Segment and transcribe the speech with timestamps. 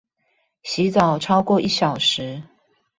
[0.63, 2.41] 洗澡超過一小時